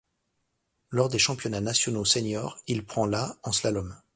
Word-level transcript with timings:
Lors 0.89 1.09
des 1.09 1.19
championnats 1.19 1.61
nationaux 1.61 2.05
senior, 2.05 2.57
il 2.65 2.83
prend 2.87 3.05
la 3.05 3.37
en 3.43 3.51
slalom. 3.51 3.95